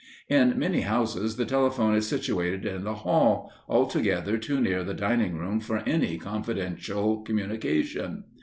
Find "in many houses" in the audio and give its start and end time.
0.29-1.35